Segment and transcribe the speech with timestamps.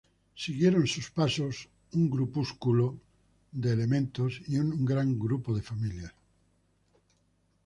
[0.35, 2.47] Siguieron sus pasos un grupo de
[3.77, 6.11] sacerdotes y un gran grupo de familias.